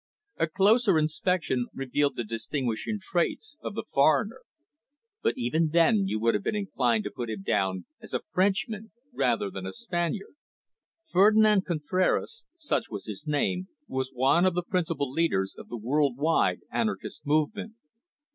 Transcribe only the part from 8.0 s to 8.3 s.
as a